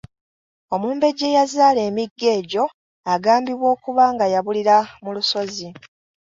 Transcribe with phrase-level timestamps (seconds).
[0.73, 2.65] Omumbejja eyazaala emigga egyo
[3.13, 5.69] agambibwa okuba nga yabulira mu lusozi.